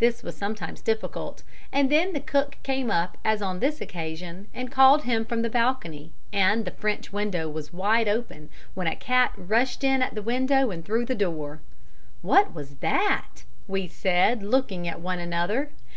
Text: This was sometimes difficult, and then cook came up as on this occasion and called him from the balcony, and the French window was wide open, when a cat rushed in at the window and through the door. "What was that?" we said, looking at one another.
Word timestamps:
This 0.00 0.24
was 0.24 0.36
sometimes 0.36 0.80
difficult, 0.80 1.44
and 1.72 1.92
then 1.92 2.20
cook 2.22 2.56
came 2.64 2.90
up 2.90 3.16
as 3.24 3.40
on 3.40 3.60
this 3.60 3.80
occasion 3.80 4.48
and 4.52 4.68
called 4.68 5.02
him 5.02 5.24
from 5.24 5.42
the 5.42 5.48
balcony, 5.48 6.10
and 6.32 6.64
the 6.64 6.72
French 6.72 7.12
window 7.12 7.48
was 7.48 7.72
wide 7.72 8.08
open, 8.08 8.48
when 8.74 8.88
a 8.88 8.96
cat 8.96 9.32
rushed 9.36 9.84
in 9.84 10.02
at 10.02 10.16
the 10.16 10.22
window 10.22 10.72
and 10.72 10.84
through 10.84 11.04
the 11.04 11.14
door. 11.14 11.60
"What 12.20 12.52
was 12.52 12.78
that?" 12.80 13.44
we 13.68 13.86
said, 13.86 14.42
looking 14.42 14.88
at 14.88 15.00
one 15.00 15.20
another. 15.20 15.70